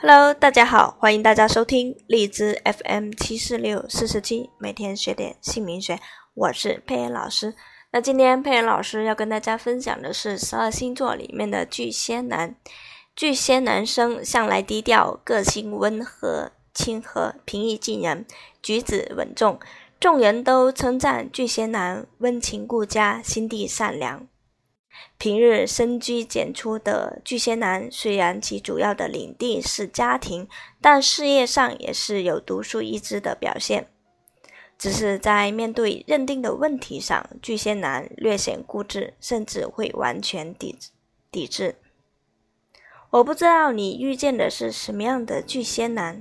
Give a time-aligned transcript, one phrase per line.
[0.00, 5.98] Hello，大家好，欢迎大家收听荔枝 FM 七四六四十七，每天学点姓名学，
[6.34, 7.54] 我是佩妍老师。
[7.90, 12.54] 那今天佩妍老师要跟大家分享的是十二星座里面的巨蟹男。
[13.16, 18.26] 巨蟹男生向来低调，个性温和、亲和、平易近人，
[18.60, 19.58] 举止稳重，
[20.00, 24.26] 众人都称赞巨蟹男温情顾家，心地善良。
[25.18, 30.48] 平日深居简出的巨蟹男，虽然其主要的领地是家庭，
[30.80, 33.88] 但事业上也是有独树一帜的表现。
[34.76, 40.76] 只是在面对认定的问题上，巨蟹男略显固执，甚至会完全抵
[41.30, 41.76] 抵制。
[43.10, 46.20] 我不知道你遇见的是什么样的巨蟹男。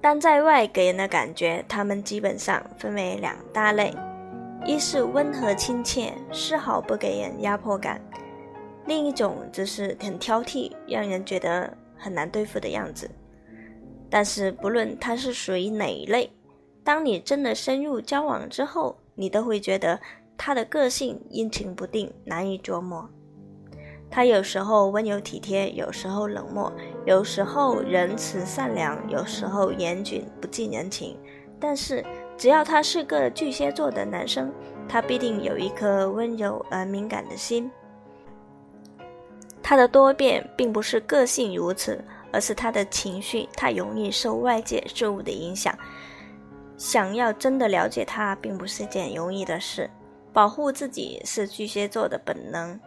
[0.00, 3.92] 但在外给人的感觉，他们基本上分为两大类：
[4.64, 7.98] 一是温和亲切，丝毫不给人压迫感；
[8.86, 13.10] 另一种则是很挑剔，让人觉得很难对付的样子。
[14.08, 16.30] 但是不论他是属于哪一类，
[16.84, 20.00] 当你真的深入交往之后，你都会觉得
[20.36, 23.10] 他的个性阴晴不定，难以琢磨。
[24.10, 26.72] 他有时候温柔体贴，有时候冷漠，
[27.04, 31.18] 有时候仁慈善良，有时候严谨不近人情。
[31.60, 32.04] 但是，
[32.36, 34.52] 只要他是个巨蟹座的男生，
[34.88, 37.70] 他必定有一颗温柔而敏感的心。
[39.62, 45.76] 他的多变并不是个性如此，而是他的情绪太容易受外界事物的影响。
[46.76, 49.90] 想要真的了解他，并不是件容易的事。
[50.32, 52.78] 保护自己是巨蟹座的本能。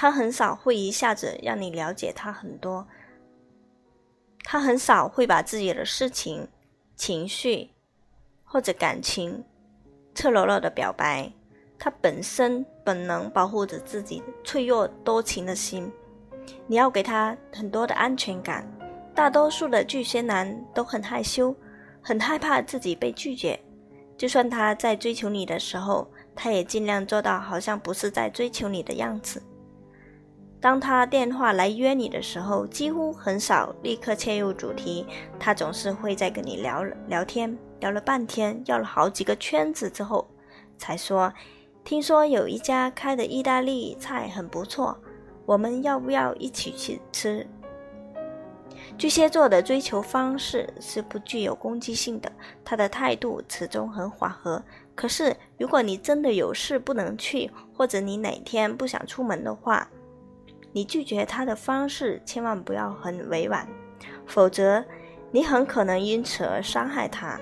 [0.00, 2.86] 他很少会一下子让你了解他很多，
[4.44, 6.46] 他很少会把自己的事情、
[6.94, 7.68] 情绪
[8.44, 9.44] 或者感情
[10.14, 11.28] 赤裸裸的表白。
[11.80, 15.90] 他本身本能保护着自己脆弱多情的心，
[16.68, 18.64] 你要给他很多的安全感。
[19.16, 21.52] 大多数的巨蟹男都很害羞，
[22.00, 23.58] 很害怕自己被拒绝。
[24.16, 29.42] 就算他在追求你的时候，他也尽量做到好像不是在追求你的样子。
[30.60, 35.06] 当他电话来约你的时候，几乎很少立刻切入主题。
[35.38, 40.28] 他总是会在跟你聊聊天，聊了半天，绕了好几个圈子之后，
[40.76, 41.32] 才说
[41.84, 44.98] ：“听说有一家开的意大利菜很不错，
[45.46, 47.46] 我们要不要一起去吃？”
[48.98, 52.32] 巨蟹座的追求方式是不具有攻击性的，
[52.64, 54.60] 他的态度始终很缓和。
[54.96, 59.88] 可是，如果你真的有事不能去，或者你哪天不想出门的话，
[60.78, 63.66] 你拒绝他的方式千万不要很委婉，
[64.28, 64.84] 否则
[65.32, 67.36] 你很可能因此而伤害他。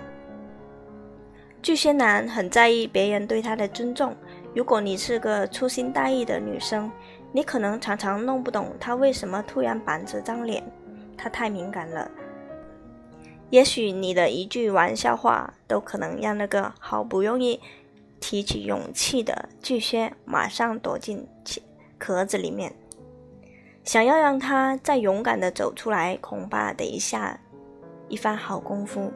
[1.61, 4.17] 巨蟹男很在意别人对他的尊重。
[4.55, 6.91] 如果你是个粗心大意的女生，
[7.31, 10.65] 你可能常常弄不懂他为什么突然板着张脸，
[11.15, 12.11] 他太敏感了。
[13.51, 17.61] 也许你的一句玩笑话都可能让那个好不容易
[18.19, 21.29] 提起勇气的巨蟹马上躲进
[21.99, 22.75] 壳子里面。
[23.87, 27.39] 想要让他再勇敢地走出来，恐怕得下
[28.09, 29.13] 一番好功夫。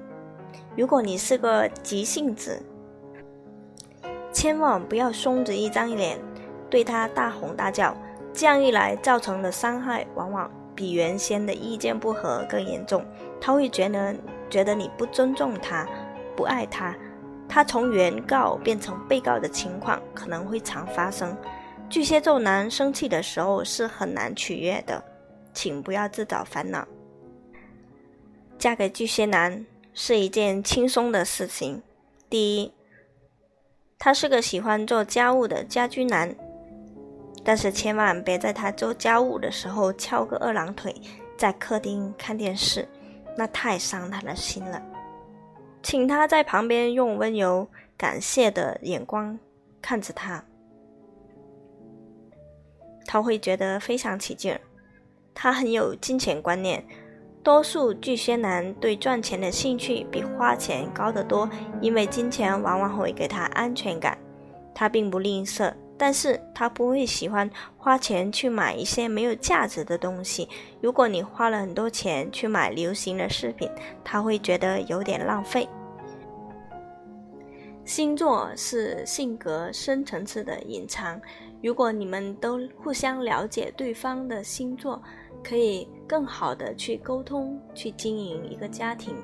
[0.77, 2.63] 如果你是个急性子，
[4.33, 6.17] 千万不要松着一张脸
[6.71, 7.97] 对他大吼大叫，
[8.33, 13.05] 这样一来造成的伤害往往比原先的意见不合更严重。
[13.41, 14.15] 他会觉得
[14.49, 15.85] 觉得你不尊重他，
[16.37, 16.95] 不爱他，
[17.49, 21.37] 他从原告变成被告的情况可能会常发生。
[21.91, 25.03] 巨蟹座男生气的时候是很难取悦的，
[25.53, 26.87] 请不要自找烦恼。
[28.57, 31.83] 嫁给巨蟹男是一件轻松的事情。
[32.29, 32.73] 第一，
[33.99, 36.33] 他是个喜欢做家务的家居男，
[37.43, 40.95] 但是千万别在他做家务的时候翘个二郎腿
[41.37, 42.87] 在客厅看电视，
[43.37, 44.81] 那太伤他的心了。
[45.83, 47.67] 请他在旁边用温柔、
[47.97, 49.37] 感谢的眼光
[49.83, 50.45] 看着他。
[53.13, 54.61] 他会觉得非常起劲儿，
[55.35, 56.87] 他很有金钱观念。
[57.43, 64.17] 多数巨蟹男对赚钱的兴趣比花钱高得多，因为金钱往往会给他安全感。
[64.73, 70.49] 他并不吝啬，但是他不会喜欢花钱去买一些没有价值的东西。
[70.81, 73.69] 如果你花了很多钱去买流行的饰品，
[74.05, 75.69] 他会觉得有点浪费。
[77.91, 81.21] 星座是性格深层次的隐藏。
[81.61, 85.03] 如果你们都互相了解对方的星座，
[85.43, 89.17] 可以更好的去沟通，去经营一个家庭。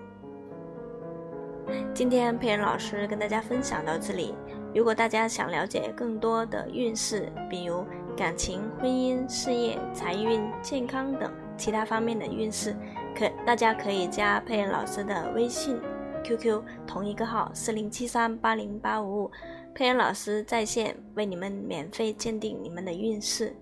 [1.95, 4.35] 今天佩恩老师跟大家分享到这里，
[4.75, 7.85] 如果大家想了解更多的运势，比如
[8.17, 12.75] 感情、婚姻、事业、财运、健康等其他方面的运势，
[13.17, 15.79] 可大家可以加佩恩老师的微信、
[16.27, 19.31] QQ，同一个号四零七三八零八五五，
[19.73, 23.55] 佩恩老师在线为你们免费鉴定你们的运势。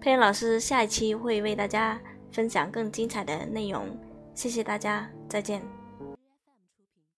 [0.00, 1.98] 佩恩老师下一期会为大家
[2.30, 3.86] 分享更精彩的内容，
[4.34, 5.77] 谢谢大家，再见。